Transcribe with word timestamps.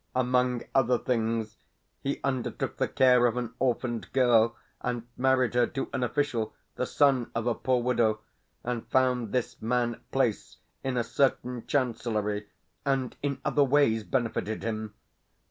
Among 0.15 0.63
other 0.73 0.97
things, 0.97 1.57
he 2.01 2.19
undertook 2.23 2.77
the 2.77 2.87
care 2.87 3.27
of 3.27 3.37
an 3.37 3.53
orphaned 3.59 4.11
girl, 4.13 4.55
and 4.81 5.07
married 5.15 5.53
her 5.53 5.67
to 5.67 5.91
an 5.93 6.01
official, 6.01 6.55
the 6.75 6.87
son 6.87 7.29
of 7.35 7.45
a 7.45 7.53
poor 7.53 7.83
widow, 7.83 8.19
and 8.63 8.87
found 8.87 9.31
this 9.31 9.61
man 9.61 10.01
place 10.11 10.57
in 10.83 10.97
a 10.97 11.03
certain 11.03 11.67
chancellory, 11.67 12.47
and 12.83 13.15
in 13.21 13.41
other 13.45 13.63
ways 13.63 14.03
benefited 14.03 14.63
him. 14.63 14.95